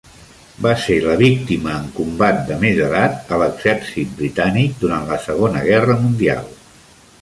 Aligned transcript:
Va 0.65 0.69
ser 0.85 0.95
la 1.03 1.17
víctima 1.19 1.75
en 1.81 1.85
combat 1.99 2.41
de 2.49 2.57
més 2.65 2.81
edat 2.87 3.37
a 3.37 3.41
l'exèrcit 3.45 4.19
britànic 4.25 4.85
durant 4.85 5.09
la 5.15 5.23
Segona 5.31 5.67
Guerra 5.73 6.05
Mundial. 6.05 6.55